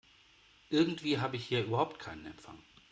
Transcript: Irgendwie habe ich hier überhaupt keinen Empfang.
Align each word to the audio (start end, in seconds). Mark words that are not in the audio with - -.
Irgendwie 0.71 1.19
habe 1.19 1.35
ich 1.35 1.45
hier 1.45 1.63
überhaupt 1.63 1.99
keinen 1.99 2.25
Empfang. 2.25 2.57